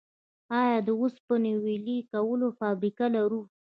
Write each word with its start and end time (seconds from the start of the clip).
آیا 0.61 0.77
د 0.87 0.89
وسپنې 1.01 1.53
ویلې 1.63 1.97
کولو 2.11 2.47
فابریکه 2.59 3.05
لرو؟ 3.15 3.41